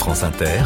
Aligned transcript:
France 0.00 0.22
Inter, 0.22 0.62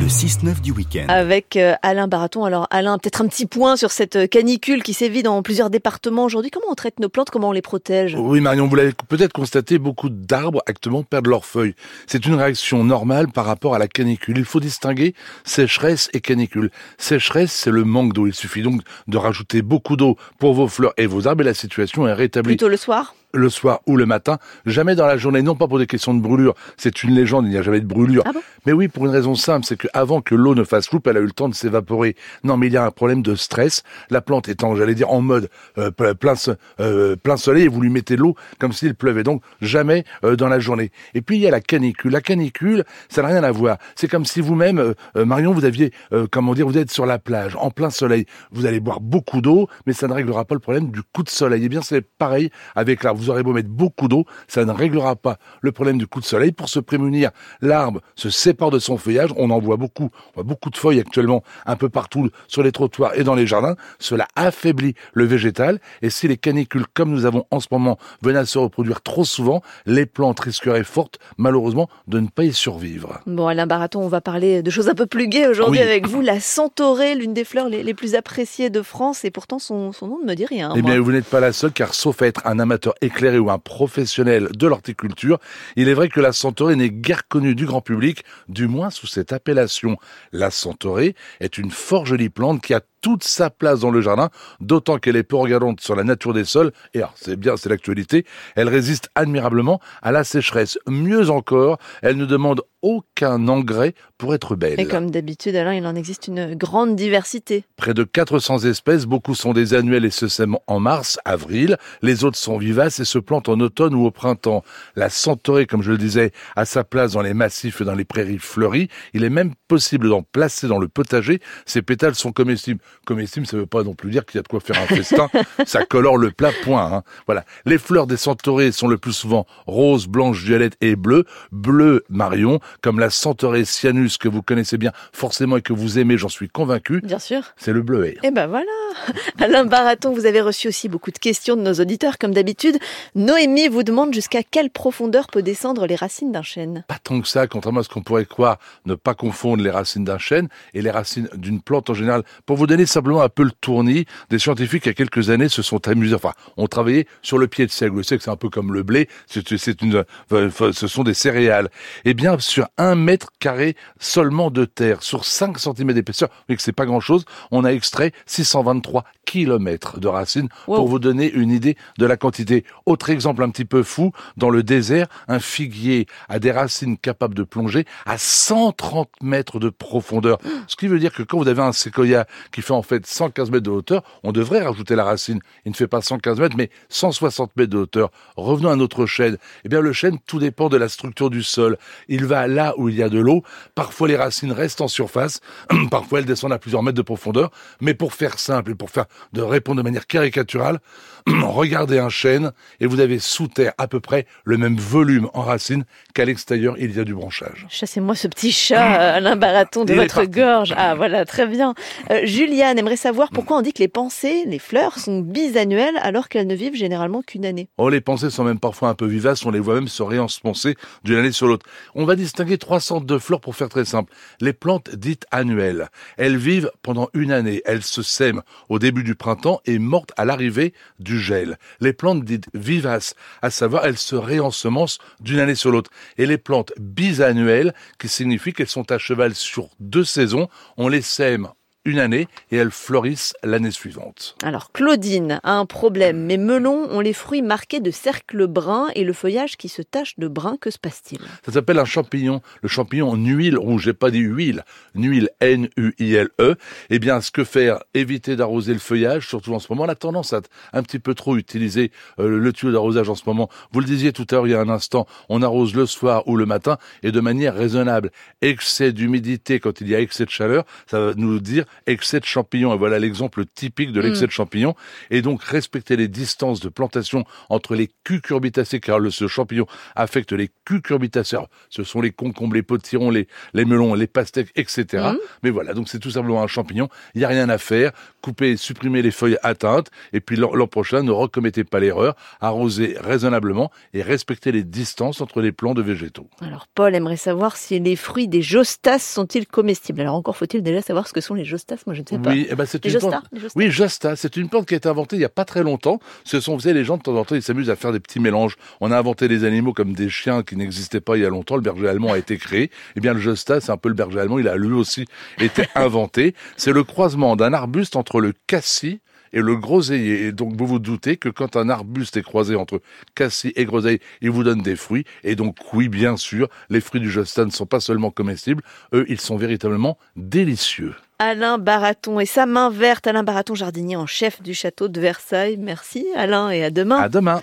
le 0.00 0.06
6-9 0.06 0.62
du 0.62 0.72
week-end. 0.72 1.04
Avec 1.08 1.56
euh, 1.56 1.74
Alain 1.82 2.08
Baraton. 2.08 2.46
Alors 2.46 2.66
Alain, 2.70 2.96
peut-être 2.96 3.20
un 3.20 3.26
petit 3.28 3.44
point 3.44 3.76
sur 3.76 3.90
cette 3.92 4.16
euh, 4.16 4.26
canicule 4.26 4.82
qui 4.82 4.94
sévit 4.94 5.22
dans 5.22 5.42
plusieurs 5.42 5.68
départements 5.68 6.24
aujourd'hui. 6.24 6.50
Comment 6.50 6.68
on 6.70 6.74
traite 6.74 6.98
nos 6.98 7.10
plantes? 7.10 7.28
Comment 7.28 7.50
on 7.50 7.52
les 7.52 7.60
protège? 7.60 8.16
Oui 8.18 8.40
Marion, 8.40 8.68
vous 8.68 8.74
l'avez 8.74 8.92
peut-être 9.08 9.34
constaté, 9.34 9.78
beaucoup 9.78 10.08
d'arbres 10.08 10.62
actuellement 10.64 11.02
perdent 11.02 11.26
leurs 11.26 11.44
feuilles. 11.44 11.74
C'est 12.06 12.24
une 12.24 12.36
réaction 12.36 12.84
normale 12.84 13.30
par 13.30 13.44
rapport 13.44 13.74
à 13.74 13.78
la 13.78 13.86
canicule. 13.86 14.38
Il 14.38 14.46
faut 14.46 14.60
distinguer 14.60 15.14
sécheresse 15.44 16.08
et 16.14 16.22
canicule. 16.22 16.70
Sécheresse, 16.96 17.52
c'est 17.52 17.70
le 17.70 17.84
manque 17.84 18.14
d'eau. 18.14 18.26
Il 18.26 18.34
suffit 18.34 18.62
donc 18.62 18.80
de 19.08 19.18
rajouter 19.18 19.60
beaucoup 19.60 19.98
d'eau 19.98 20.16
pour 20.38 20.54
vos 20.54 20.68
fleurs 20.68 20.94
et 20.96 21.04
vos 21.04 21.28
arbres 21.28 21.42
et 21.42 21.44
la 21.44 21.54
situation 21.54 22.08
est 22.08 22.14
rétablie. 22.14 22.56
Plutôt 22.56 22.68
le 22.68 22.78
soir? 22.78 23.14
Le 23.34 23.48
soir 23.50 23.80
ou 23.86 23.96
le 23.96 24.06
matin, 24.06 24.38
jamais 24.64 24.94
dans 24.94 25.06
la 25.06 25.16
journée, 25.16 25.42
non 25.42 25.54
pas 25.54 25.68
pour 25.68 25.78
des 25.78 25.86
questions 25.86 26.14
de 26.14 26.20
brûlure, 26.20 26.54
c'est 26.76 27.02
une 27.02 27.14
légende, 27.14 27.46
il 27.46 27.50
n'y 27.50 27.58
a 27.58 27.62
jamais 27.62 27.80
de 27.80 27.86
brûlure. 27.86 28.22
Ah 28.26 28.32
bon? 28.32 28.40
Mais 28.66 28.72
oui, 28.72 28.88
pour 28.88 29.04
une 29.04 29.10
raison 29.10 29.34
simple, 29.34 29.66
c'est 29.66 29.76
qu'avant 29.76 30.22
que 30.22 30.34
l'eau 30.34 30.54
ne 30.54 30.64
fasse 30.64 30.90
loup, 30.90 31.00
elle 31.04 31.18
a 31.18 31.20
eu 31.20 31.26
le 31.26 31.32
temps 31.32 31.50
de 31.50 31.54
s'évaporer. 31.54 32.16
Non, 32.44 32.56
mais 32.56 32.68
il 32.68 32.72
y 32.72 32.76
a 32.76 32.84
un 32.84 32.90
problème 32.90 33.20
de 33.20 33.34
stress. 33.34 33.82
La 34.08 34.22
plante 34.22 34.48
étant, 34.48 34.74
j'allais 34.74 34.94
dire, 34.94 35.10
en 35.10 35.20
mode 35.20 35.50
euh, 35.76 35.90
plein, 35.90 36.34
euh, 36.80 37.16
plein 37.16 37.36
soleil, 37.36 37.64
et 37.64 37.68
vous 37.68 37.80
lui 37.80 37.90
mettez 37.90 38.16
l'eau 38.16 38.36
comme 38.58 38.72
s'il 38.72 38.94
pleuvait. 38.94 39.22
Donc 39.22 39.42
jamais 39.60 40.04
euh, 40.24 40.36
dans 40.36 40.48
la 40.48 40.60
journée. 40.60 40.92
Et 41.12 41.20
puis 41.20 41.36
il 41.36 41.42
y 41.42 41.46
a 41.46 41.50
la 41.50 41.60
canicule. 41.60 42.12
La 42.12 42.20
canicule, 42.22 42.84
ça 43.08 43.22
n'a 43.22 43.28
rien 43.28 43.44
à 43.44 43.52
voir. 43.52 43.76
C'est 43.96 44.08
comme 44.08 44.24
si 44.24 44.40
vous-même, 44.40 44.94
Marion, 45.14 45.52
vous 45.52 45.64
aviez, 45.64 45.92
comment 46.30 46.54
dire, 46.54 46.66
vous 46.66 46.78
êtes 46.78 46.90
sur 46.90 47.06
la 47.06 47.18
plage, 47.18 47.56
en 47.56 47.70
plein 47.70 47.90
soleil. 47.90 48.26
Vous 48.52 48.66
allez 48.66 48.80
boire 48.80 49.00
beaucoup 49.00 49.40
d'eau, 49.40 49.68
mais 49.86 49.92
ça 49.92 50.08
ne 50.08 50.12
réglera 50.12 50.44
pas 50.44 50.54
le 50.54 50.60
problème 50.60 50.90
du 50.90 51.02
coup 51.02 51.22
de 51.22 51.28
soleil. 51.28 51.62
Eh 51.64 51.68
bien, 51.68 51.82
c'est 51.82 52.00
pareil 52.00 52.50
avec 52.74 53.02
l'arbre. 53.02 53.23
Vous 53.24 53.30
aurez 53.30 53.42
beau 53.42 53.54
mettre 53.54 53.70
beaucoup 53.70 54.06
d'eau, 54.06 54.26
ça 54.48 54.66
ne 54.66 54.70
réglera 54.70 55.16
pas 55.16 55.38
le 55.62 55.72
problème 55.72 55.96
du 55.96 56.06
coup 56.06 56.20
de 56.20 56.26
soleil. 56.26 56.52
Pour 56.52 56.68
se 56.68 56.78
prémunir, 56.78 57.30
l'arbre 57.62 58.02
se 58.16 58.28
sépare 58.28 58.70
de 58.70 58.78
son 58.78 58.98
feuillage. 58.98 59.30
On 59.38 59.48
en 59.48 59.58
voit 59.58 59.78
beaucoup. 59.78 60.10
On 60.32 60.34
voit 60.34 60.44
beaucoup 60.44 60.68
de 60.68 60.76
feuilles 60.76 61.00
actuellement 61.00 61.42
un 61.64 61.76
peu 61.76 61.88
partout 61.88 62.28
sur 62.48 62.62
les 62.62 62.70
trottoirs 62.70 63.18
et 63.18 63.24
dans 63.24 63.34
les 63.34 63.46
jardins. 63.46 63.76
Cela 63.98 64.28
affaiblit 64.36 64.94
le 65.14 65.24
végétal. 65.24 65.80
Et 66.02 66.10
si 66.10 66.28
les 66.28 66.36
canicules, 66.36 66.84
comme 66.92 67.12
nous 67.12 67.24
avons 67.24 67.46
en 67.50 67.60
ce 67.60 67.68
moment, 67.70 67.96
venaient 68.20 68.40
à 68.40 68.44
se 68.44 68.58
reproduire 68.58 69.00
trop 69.00 69.24
souvent, 69.24 69.62
les 69.86 70.04
plantes 70.04 70.40
risqueraient 70.40 70.84
fortes, 70.84 71.18
malheureusement, 71.38 71.88
de 72.06 72.20
ne 72.20 72.28
pas 72.28 72.44
y 72.44 72.52
survivre. 72.52 73.20
Bon, 73.26 73.46
Alain 73.46 73.66
Baraton, 73.66 74.02
on 74.02 74.08
va 74.08 74.20
parler 74.20 74.62
de 74.62 74.70
choses 74.70 74.90
un 74.90 74.94
peu 74.94 75.06
plus 75.06 75.28
gaies 75.28 75.46
aujourd'hui 75.46 75.80
avec 75.80 76.06
vous. 76.06 76.20
La 76.20 76.40
centaurée, 76.40 77.14
l'une 77.14 77.32
des 77.32 77.44
fleurs 77.44 77.70
les, 77.70 77.94
plus 77.94 78.16
appréciées 78.16 78.68
de 78.68 78.82
France. 78.82 79.24
Et 79.24 79.30
pourtant, 79.30 79.58
son, 79.58 79.92
nom 80.02 80.18
ne 80.20 80.26
me 80.26 80.34
dit 80.34 80.44
rien. 80.44 80.74
Eh 80.76 80.82
bien, 80.82 81.00
vous 81.00 81.12
n'êtes 81.12 81.24
pas 81.24 81.40
la 81.40 81.54
seule, 81.54 81.72
car 81.72 81.94
sauf 81.94 82.20
à 82.20 82.26
être 82.26 82.46
un 82.46 82.58
amateur 82.58 82.92
éclairé 83.14 83.38
ou 83.38 83.50
un 83.50 83.58
professionnel 83.58 84.48
de 84.52 84.66
l'horticulture, 84.66 85.38
il 85.76 85.88
est 85.88 85.94
vrai 85.94 86.08
que 86.08 86.20
la 86.20 86.32
centaurée 86.32 86.74
n'est 86.74 86.90
guère 86.90 87.28
connue 87.28 87.54
du 87.54 87.64
grand 87.64 87.80
public, 87.80 88.24
du 88.48 88.66
moins 88.66 88.90
sous 88.90 89.06
cette 89.06 89.32
appellation. 89.32 89.96
La 90.32 90.50
centaurée 90.50 91.14
est 91.38 91.56
une 91.58 91.70
fort 91.70 92.06
jolie 92.06 92.28
plante 92.28 92.60
qui 92.60 92.74
a 92.74 92.80
toute 93.04 93.22
sa 93.22 93.50
place 93.50 93.80
dans 93.80 93.90
le 93.90 94.00
jardin, 94.00 94.30
d'autant 94.60 94.96
qu'elle 94.96 95.16
est 95.16 95.24
peu 95.24 95.36
regardante 95.36 95.82
sur 95.82 95.94
la 95.94 96.04
nature 96.04 96.32
des 96.32 96.46
sols, 96.46 96.72
et 96.94 97.02
c'est 97.16 97.36
bien, 97.36 97.58
c'est 97.58 97.68
l'actualité, 97.68 98.24
elle 98.56 98.70
résiste 98.70 99.10
admirablement 99.14 99.78
à 100.00 100.10
la 100.10 100.24
sécheresse. 100.24 100.78
Mieux 100.88 101.28
encore, 101.28 101.76
elle 102.00 102.16
ne 102.16 102.24
demande 102.24 102.62
aucun 102.84 103.48
engrais 103.48 103.94
pour 104.18 104.34
être 104.34 104.56
belle. 104.56 104.78
Et 104.78 104.86
comme 104.86 105.10
d'habitude, 105.10 105.56
Alain, 105.56 105.72
il 105.72 105.86
en 105.86 105.94
existe 105.94 106.28
une 106.28 106.54
grande 106.54 106.96
diversité. 106.96 107.64
Près 107.76 107.94
de 107.94 108.04
400 108.04 108.64
espèces, 108.66 109.06
beaucoup 109.06 109.34
sont 109.34 109.54
des 109.54 109.72
annuels 109.72 110.04
et 110.04 110.10
se 110.10 110.28
sèment 110.28 110.58
en 110.66 110.80
mars, 110.80 111.18
avril. 111.24 111.78
Les 112.02 112.24
autres 112.24 112.36
sont 112.36 112.58
vivaces 112.58 113.00
et 113.00 113.06
se 113.06 113.18
plantent 113.18 113.48
en 113.48 113.58
automne 113.60 113.94
ou 113.94 114.04
au 114.04 114.10
printemps. 114.10 114.62
La 114.96 115.08
centaurée, 115.08 115.66
comme 115.66 115.82
je 115.82 115.92
le 115.92 115.98
disais, 115.98 116.32
a 116.56 116.66
sa 116.66 116.84
place 116.84 117.12
dans 117.12 117.22
les 117.22 117.32
massifs 117.32 117.80
et 117.80 117.84
dans 117.84 117.94
les 117.94 118.04
prairies 118.04 118.38
fleuries. 118.38 118.88
Il 119.14 119.24
est 119.24 119.30
même 119.30 119.54
possible 119.66 120.10
d'en 120.10 120.22
placer 120.22 120.68
dans 120.68 120.78
le 120.78 120.88
potager. 120.88 121.40
Ses 121.64 121.80
pétales 121.80 122.14
sont 122.14 122.32
comestibles. 122.32 122.82
Comestibles, 123.06 123.46
ça 123.46 123.56
ne 123.56 123.62
veut 123.62 123.66
pas 123.66 123.82
non 123.82 123.94
plus 123.94 124.10
dire 124.10 124.24
qu'il 124.24 124.36
y 124.36 124.40
a 124.40 124.42
de 124.42 124.48
quoi 124.48 124.60
faire 124.60 124.80
un 124.80 124.86
festin. 124.86 125.28
ça 125.66 125.84
colore 125.84 126.16
le 126.16 126.30
plat, 126.30 126.50
point. 126.62 126.92
Hein. 126.92 127.02
Voilà. 127.26 127.44
Les 127.66 127.78
fleurs 127.78 128.06
des 128.06 128.16
centaurées 128.16 128.72
sont 128.72 128.88
le 128.88 128.98
plus 128.98 129.12
souvent 129.12 129.46
roses, 129.66 130.06
blanches, 130.06 130.42
violettes 130.42 130.76
et 130.80 130.96
bleues. 130.96 131.24
Bleu, 131.52 132.04
marion 132.08 132.60
comme 132.80 132.98
la 132.98 133.10
Centaurée 133.10 133.64
cyanus 133.64 134.18
que 134.18 134.28
vous 134.28 134.42
connaissez 134.42 134.76
bien 134.76 134.92
forcément 135.12 135.56
et 135.56 135.62
que 135.62 135.72
vous 135.72 135.98
aimez, 135.98 136.18
j'en 136.18 136.28
suis 136.28 136.48
convaincu. 136.48 137.00
Bien 137.02 137.18
sûr. 137.18 137.42
C'est 137.56 137.72
le 137.72 137.82
bleuet. 137.82 138.16
Et 138.22 138.28
eh 138.28 138.30
ben 138.30 138.46
voilà. 138.46 138.66
Alain 139.38 139.64
Baraton, 139.64 140.12
vous 140.12 140.26
avez 140.26 140.40
reçu 140.40 140.68
aussi 140.68 140.88
beaucoup 140.88 141.10
de 141.10 141.18
questions 141.18 141.56
de 141.56 141.62
nos 141.62 141.74
auditeurs, 141.74 142.18
comme 142.18 142.34
d'habitude. 142.34 142.78
Noémie 143.14 143.68
vous 143.68 143.82
demande 143.82 144.12
jusqu'à 144.12 144.42
quelle 144.42 144.70
profondeur 144.70 145.28
peut 145.28 145.42
descendre 145.42 145.86
les 145.86 145.96
racines 145.96 146.32
d'un 146.32 146.42
chêne? 146.42 146.84
Pas 146.88 146.98
tant 147.02 147.20
que 147.20 147.28
ça, 147.28 147.46
contrairement 147.46 147.80
à 147.80 147.82
ce 147.82 147.88
qu'on 147.88 148.02
pourrait 148.02 148.26
croire, 148.26 148.58
ne 148.86 148.94
pas 148.94 149.14
confondre 149.14 149.62
les 149.62 149.70
racines 149.70 150.04
d'un 150.04 150.18
chêne 150.18 150.48
et 150.74 150.82
les 150.82 150.90
racines 150.90 151.28
d'une 151.34 151.60
plante 151.60 151.90
en 151.90 151.94
général. 151.94 152.22
Pour 152.46 152.56
vous 152.56 152.66
donner 152.66 152.83
simplement 152.86 153.22
un 153.22 153.28
peu 153.28 153.42
le 153.44 153.50
tournis, 153.50 154.06
des 154.30 154.38
scientifiques 154.38 154.86
il 154.86 154.88
y 154.88 154.90
a 154.90 154.94
quelques 154.94 155.30
années 155.30 155.48
se 155.48 155.62
sont 155.62 155.86
amusés, 155.88 156.14
enfin, 156.14 156.32
ont 156.56 156.66
travaillé 156.66 157.06
sur 157.22 157.38
le 157.38 157.46
pied 157.46 157.66
de 157.66 157.70
seigle. 157.70 157.96
Vous 157.96 158.02
savez 158.02 158.18
que 158.18 158.24
c'est 158.24 158.30
un 158.30 158.36
peu 158.36 158.48
comme 158.48 158.72
le 158.72 158.82
blé, 158.82 159.08
c'est 159.26 159.82
une, 159.82 160.04
ce 160.30 160.86
sont 160.86 161.04
des 161.04 161.14
céréales. 161.14 161.70
Eh 162.04 162.14
bien, 162.14 162.38
sur 162.38 162.68
un 162.78 162.94
mètre 162.94 163.28
carré 163.38 163.76
seulement 163.98 164.50
de 164.50 164.64
terre, 164.64 165.02
sur 165.02 165.24
5 165.24 165.58
cm 165.58 165.92
d'épaisseur, 165.92 166.28
mais 166.48 166.56
que 166.56 166.62
c'est 166.62 166.72
pas 166.72 166.86
grand 166.86 167.00
chose, 167.00 167.24
on 167.50 167.64
a 167.64 167.72
extrait 167.72 168.12
623 168.26 169.04
kilomètres 169.24 170.00
de 170.00 170.08
racines 170.08 170.48
pour 170.66 170.86
vous 170.86 170.98
donner 170.98 171.30
une 171.32 171.50
idée 171.50 171.76
de 171.98 172.06
la 172.06 172.16
quantité. 172.16 172.64
Autre 172.86 173.10
exemple 173.10 173.42
un 173.42 173.50
petit 173.50 173.64
peu 173.64 173.82
fou, 173.82 174.12
dans 174.36 174.50
le 174.50 174.62
désert, 174.62 175.06
un 175.28 175.40
figuier 175.40 176.06
a 176.28 176.38
des 176.38 176.52
racines 176.52 176.98
capables 176.98 177.34
de 177.34 177.42
plonger 177.42 177.84
à 178.06 178.18
130 178.18 179.08
mètres 179.22 179.58
de 179.58 179.70
profondeur. 179.70 180.38
Ce 180.66 180.76
qui 180.76 180.88
veut 180.88 180.98
dire 180.98 181.12
que 181.12 181.22
quand 181.22 181.38
vous 181.38 181.48
avez 181.48 181.62
un 181.62 181.72
séquoia 181.72 182.26
qui 182.52 182.62
fait 182.62 182.73
en 182.74 182.82
fait 182.82 183.06
115 183.06 183.50
mètres 183.50 183.64
de 183.64 183.70
hauteur, 183.70 184.02
on 184.22 184.32
devrait 184.32 184.62
rajouter 184.62 184.94
la 184.96 185.04
racine. 185.04 185.40
Il 185.64 185.70
ne 185.70 185.76
fait 185.76 185.86
pas 185.86 186.02
115 186.02 186.40
mètres, 186.40 186.56
mais 186.56 186.70
160 186.88 187.56
mètres 187.56 187.70
de 187.70 187.78
hauteur. 187.78 188.10
Revenons 188.36 188.70
à 188.70 188.76
notre 188.76 189.06
chêne. 189.06 189.38
Eh 189.64 189.68
bien, 189.68 189.80
le 189.80 189.92
chêne, 189.92 190.18
tout 190.26 190.38
dépend 190.38 190.68
de 190.68 190.76
la 190.76 190.88
structure 190.88 191.30
du 191.30 191.42
sol. 191.42 191.78
Il 192.08 192.24
va 192.26 192.46
là 192.46 192.74
où 192.76 192.88
il 192.88 192.96
y 192.96 193.02
a 193.02 193.08
de 193.08 193.18
l'eau. 193.18 193.42
Parfois, 193.74 194.08
les 194.08 194.16
racines 194.16 194.52
restent 194.52 194.80
en 194.80 194.88
surface. 194.88 195.40
Parfois, 195.90 196.20
elles 196.20 196.24
descendent 196.24 196.52
à 196.52 196.58
plusieurs 196.58 196.82
mètres 196.82 196.96
de 196.96 197.02
profondeur. 197.02 197.50
Mais 197.80 197.94
pour 197.94 198.12
faire 198.12 198.38
simple 198.38 198.72
et 198.72 198.74
pour 198.74 198.90
faire 198.90 199.06
de 199.32 199.42
répondre 199.42 199.78
de 199.78 199.82
manière 199.82 200.06
caricaturale, 200.06 200.80
regardez 201.26 201.98
un 201.98 202.08
chêne 202.08 202.52
et 202.80 202.86
vous 202.86 203.00
avez 203.00 203.18
sous 203.18 203.48
terre 203.48 203.72
à 203.78 203.88
peu 203.88 204.00
près 204.00 204.26
le 204.44 204.58
même 204.58 204.76
volume 204.76 205.28
en 205.32 205.42
racines 205.42 205.84
qu'à 206.14 206.24
l'extérieur 206.24 206.74
il 206.78 206.94
y 206.94 207.00
a 207.00 207.04
du 207.04 207.14
branchage. 207.14 207.66
Chassez-moi 207.70 208.14
ce 208.14 208.28
petit 208.28 208.52
chat, 208.52 208.82
Alain 208.82 209.36
Baraton, 209.36 209.84
de 209.84 209.94
votre 209.94 210.24
gorge. 210.24 210.74
Ah 210.76 210.94
voilà, 210.94 211.24
très 211.24 211.46
bien. 211.46 211.74
Euh, 212.10 212.20
Juliane 212.54 212.78
aimerait 212.78 212.96
savoir 212.96 213.30
pourquoi 213.30 213.56
on 213.56 213.62
dit 213.62 213.72
que 213.72 213.82
les 213.82 213.88
pensées, 213.88 214.44
les 214.46 214.60
fleurs, 214.60 215.00
sont 215.00 215.22
bisannuelles 215.22 215.96
alors 216.00 216.28
qu'elles 216.28 216.46
ne 216.46 216.54
vivent 216.54 216.76
généralement 216.76 217.20
qu'une 217.20 217.44
année. 217.44 217.68
Oh, 217.78 217.88
les 217.88 218.00
pensées 218.00 218.30
sont 218.30 218.44
même 218.44 218.60
parfois 218.60 218.90
un 218.90 218.94
peu 218.94 219.06
vivaces, 219.06 219.44
on 219.44 219.50
les 219.50 219.58
voit 219.58 219.74
même 219.74 219.88
se 219.88 220.04
réensemencer 220.04 220.76
d'une 221.02 221.16
année 221.16 221.32
sur 221.32 221.48
l'autre. 221.48 221.66
On 221.96 222.04
va 222.04 222.14
distinguer 222.14 222.56
trois 222.56 222.78
sortes 222.78 223.06
de 223.06 223.18
fleurs 223.18 223.40
pour 223.40 223.56
faire 223.56 223.68
très 223.68 223.84
simple. 223.84 224.12
Les 224.40 224.52
plantes 224.52 224.94
dites 224.94 225.26
annuelles, 225.32 225.88
elles 226.16 226.36
vivent 226.36 226.70
pendant 226.82 227.08
une 227.12 227.32
année, 227.32 227.60
elles 227.64 227.82
se 227.82 228.04
sèment 228.04 228.42
au 228.68 228.78
début 228.78 229.02
du 229.02 229.16
printemps 229.16 229.60
et 229.64 229.80
mortent 229.80 230.12
à 230.16 230.24
l'arrivée 230.24 230.74
du 231.00 231.18
gel. 231.18 231.58
Les 231.80 231.92
plantes 231.92 232.24
dites 232.24 232.46
vivaces, 232.54 233.16
à 233.42 233.50
savoir 233.50 233.84
elles 233.84 233.98
se 233.98 234.14
réensemencent 234.14 234.98
d'une 235.18 235.40
année 235.40 235.56
sur 235.56 235.72
l'autre. 235.72 235.90
Et 236.18 236.26
les 236.26 236.38
plantes 236.38 236.72
bisannuelles, 236.78 237.74
qui 237.98 238.06
signifie 238.06 238.52
qu'elles 238.52 238.68
sont 238.68 238.92
à 238.92 238.98
cheval 238.98 239.34
sur 239.34 239.70
deux 239.80 240.04
saisons, 240.04 240.46
on 240.76 240.86
les 240.86 241.02
sème 241.02 241.48
une 241.84 241.98
année 241.98 242.28
et 242.50 242.56
elles 242.56 242.70
fleurissent 242.70 243.34
l'année 243.42 243.70
suivante. 243.70 244.36
Alors 244.42 244.72
Claudine 244.72 245.40
a 245.42 245.58
un 245.58 245.66
problème. 245.66 246.24
Mes 246.24 246.38
melons 246.38 246.88
ont 246.90 247.00
les 247.00 247.12
fruits 247.12 247.42
marqués 247.42 247.80
de 247.80 247.90
cercles 247.90 248.46
bruns 248.46 248.88
et 248.94 249.04
le 249.04 249.12
feuillage 249.12 249.56
qui 249.56 249.68
se 249.68 249.82
tache 249.82 250.18
de 250.18 250.28
brun. 250.28 250.56
Que 250.60 250.70
se 250.70 250.78
passe-t-il? 250.78 251.20
Ça 251.44 251.52
s'appelle 251.52 251.78
un 251.78 251.84
champignon. 251.84 252.40
Le 252.62 252.68
champignon 252.68 253.16
nuile 253.16 253.58
rouge. 253.58 253.84
J'ai 253.84 253.92
pas 253.92 254.10
dit 254.10 254.20
huile. 254.20 254.64
Nuile 254.94 255.30
N-U-I-L-E. 255.40 256.56
Eh 256.90 256.98
bien, 256.98 257.20
ce 257.20 257.30
que 257.30 257.44
faire? 257.44 257.80
Éviter 257.94 258.36
d'arroser 258.36 258.72
le 258.72 258.78
feuillage, 258.78 259.28
surtout 259.28 259.52
en 259.54 259.58
ce 259.58 259.66
moment. 259.70 259.86
La 259.86 259.94
tendance 259.94 260.32
à 260.32 260.40
un 260.72 260.82
petit 260.82 260.98
peu 260.98 261.14
trop 261.14 261.36
utiliser 261.36 261.90
euh, 262.18 262.38
le 262.38 262.52
tuyau 262.52 262.72
d'arrosage 262.72 263.08
en 263.08 263.14
ce 263.14 263.24
moment. 263.26 263.48
Vous 263.72 263.80
le 263.80 263.86
disiez 263.86 264.12
tout 264.12 264.26
à 264.30 264.34
l'heure 264.36 264.46
il 264.46 264.50
y 264.50 264.54
a 264.54 264.60
un 264.60 264.68
instant. 264.68 265.06
On 265.28 265.42
arrose 265.42 265.74
le 265.74 265.86
soir 265.86 266.26
ou 266.26 266.36
le 266.36 266.46
matin 266.46 266.78
et 267.02 267.12
de 267.12 267.20
manière 267.20 267.54
raisonnable. 267.54 268.10
Excès 268.40 268.92
d'humidité 268.92 269.60
quand 269.60 269.80
il 269.80 269.88
y 269.88 269.94
a 269.94 270.00
excès 270.00 270.24
de 270.24 270.30
chaleur, 270.30 270.64
ça 270.86 270.98
va 271.00 271.14
nous 271.16 271.40
dire 271.40 271.64
excès 271.86 272.20
de 272.20 272.24
champignons. 272.24 272.74
Et 272.74 272.78
voilà 272.78 272.98
l'exemple 272.98 273.44
typique 273.46 273.92
de 273.92 274.00
l'excès 274.00 274.24
Mm. 274.24 274.26
de 274.26 274.32
champignons. 274.32 274.74
Et 275.10 275.22
donc 275.22 275.42
respecter 275.42 275.96
les 275.96 276.08
distances 276.08 276.60
de 276.60 276.68
plantation 276.68 277.24
entre 277.48 277.74
les 277.74 277.90
cucurbitacées, 278.04 278.80
car 278.80 278.98
le, 278.98 279.10
ce 279.10 279.26
champignon 279.28 279.66
affecte 279.96 280.32
les 280.32 280.50
cucurbitacées. 280.64 281.38
Ce 281.70 281.84
sont 281.84 282.00
les 282.00 282.10
concombres, 282.10 282.54
les 282.54 282.62
potirons, 282.62 283.10
les, 283.10 283.26
les 283.54 283.64
melons, 283.64 283.94
les 283.94 284.06
pastèques, 284.06 284.50
etc. 284.56 284.84
Mm. 285.12 285.16
Mais 285.42 285.50
voilà, 285.50 285.74
donc 285.74 285.88
c'est 285.88 285.98
tout 285.98 286.10
simplement 286.10 286.42
un 286.42 286.46
champignon. 286.46 286.88
Il 287.14 287.18
n'y 287.18 287.24
a 287.24 287.28
rien 287.28 287.48
à 287.48 287.58
faire. 287.58 287.92
Couper, 288.22 288.56
supprimer 288.56 289.02
les 289.02 289.10
feuilles 289.10 289.38
atteintes. 289.42 289.90
Et 290.12 290.20
puis 290.20 290.36
l'an 290.36 290.54
l'an 290.54 290.66
prochain, 290.66 291.02
ne 291.02 291.10
recommettez 291.10 291.64
pas 291.64 291.80
l'erreur. 291.80 292.14
Arrosez 292.40 292.96
raisonnablement 293.00 293.70
et 293.92 294.02
respectez 294.02 294.52
les 294.52 294.62
distances 294.64 295.20
entre 295.20 295.40
les 295.40 295.52
plants 295.52 295.74
de 295.74 295.82
végétaux. 295.82 296.28
Alors 296.40 296.66
Paul 296.74 296.94
aimerait 296.94 297.16
savoir 297.16 297.56
si 297.56 297.80
les 297.80 297.96
fruits 297.96 298.28
des 298.28 298.42
jostas 298.42 298.98
sont-ils 298.98 299.46
comestibles? 299.46 300.00
Alors 300.00 300.14
encore 300.14 300.36
faut-il 300.36 300.62
déjà 300.62 300.82
savoir 300.82 301.06
ce 301.08 301.12
que 301.12 301.20
sont 301.20 301.34
les 301.34 301.44
jostas, 301.44 301.63
moi 301.86 301.94
je 301.94 302.00
ne 302.02 302.06
sais 302.06 302.18
pas. 302.18 302.30
Oui, 302.30 302.46
eh 302.50 302.54
ben 302.54 302.66
c'est 302.66 302.84
Les 302.84 302.92
une 302.92 302.98
plante. 302.98 303.24
les 303.32 303.40
Oui, 303.54 303.70
Josta, 303.70 304.16
c'est 304.16 304.36
une 304.36 304.48
plante 304.48 304.66
qui 304.66 304.74
a 304.74 304.76
été 304.76 304.88
inventée 304.88 305.16
il 305.16 305.20
n'y 305.20 305.24
a 305.24 305.30
pas 305.30 305.44
très 305.44 305.62
longtemps. 305.62 306.00
Ce 306.24 306.40
sont, 306.40 306.58
savez, 306.58 306.74
les 306.74 306.84
gens 306.84 306.96
de 306.96 307.02
temps 307.02 307.16
en 307.16 307.24
temps, 307.24 307.34
ils 307.34 307.42
s'amusent 307.42 307.70
à 307.70 307.76
faire 307.76 307.92
des 307.92 308.00
petits 308.00 308.20
mélanges. 308.20 308.56
On 308.80 308.90
a 308.90 308.98
inventé 308.98 309.28
des 309.28 309.44
animaux 309.44 309.72
comme 309.72 309.92
des 309.94 310.08
chiens 310.08 310.42
qui 310.42 310.56
n'existaient 310.56 311.00
pas 311.00 311.16
il 311.16 311.22
y 311.22 311.26
a 311.26 311.30
longtemps. 311.30 311.56
Le 311.56 311.62
berger 311.62 311.88
allemand 311.88 312.12
a 312.12 312.18
été 312.18 312.36
créé. 312.36 312.70
Eh 312.96 313.00
bien, 313.00 313.14
le 313.14 313.20
Josta, 313.20 313.60
c'est 313.60 313.72
un 313.72 313.76
peu 313.76 313.88
le 313.88 313.94
berger 313.94 314.20
allemand. 314.20 314.38
Il 314.38 314.48
a 314.48 314.56
lui 314.56 314.72
aussi 314.72 315.06
été 315.38 315.64
inventé. 315.74 316.34
C'est 316.56 316.72
le 316.72 316.84
croisement 316.84 317.36
d'un 317.36 317.52
arbuste 317.52 317.96
entre 317.96 318.20
le 318.20 318.32
cassis 318.46 318.98
et 319.32 319.40
le 319.40 319.56
groseillier. 319.56 320.26
Et 320.26 320.32
donc, 320.32 320.56
vous 320.56 320.66
vous 320.66 320.78
doutez 320.78 321.16
que 321.16 321.28
quand 321.28 321.56
un 321.56 321.68
arbuste 321.68 322.16
est 322.16 322.22
croisé 322.22 322.54
entre 322.54 322.80
cassis 323.14 323.52
et 323.56 323.64
groseillier, 323.64 324.00
il 324.22 324.30
vous 324.30 324.44
donne 324.44 324.62
des 324.62 324.76
fruits. 324.76 325.04
Et 325.24 325.34
donc, 325.36 325.56
oui, 325.72 325.88
bien 325.88 326.16
sûr, 326.16 326.48
les 326.70 326.80
fruits 326.80 327.00
du 327.00 327.10
Josta 327.10 327.44
ne 327.44 327.50
sont 327.50 327.66
pas 327.66 327.80
seulement 327.80 328.10
comestibles. 328.10 328.62
Eux, 328.92 329.04
ils 329.08 329.20
sont 329.20 329.36
véritablement 329.36 329.98
délicieux. 330.16 330.94
Alain 331.26 331.56
Baraton 331.56 332.20
et 332.20 332.26
sa 332.26 332.44
main 332.44 332.68
verte. 332.68 333.06
Alain 333.06 333.22
Baraton, 333.22 333.54
jardinier 333.54 333.96
en 333.96 334.04
chef 334.04 334.42
du 334.42 334.52
château 334.52 334.88
de 334.88 335.00
Versailles. 335.00 335.56
Merci 335.56 336.06
Alain 336.14 336.50
et 336.50 336.62
à 336.62 336.68
demain. 336.70 336.98
À 336.98 337.08
demain. 337.08 337.40